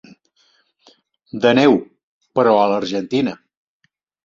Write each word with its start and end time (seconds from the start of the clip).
De 1.43 1.51
neu, 1.59 1.77
però 2.41 2.57
a 2.63 2.65
l'argentina. 2.73 3.39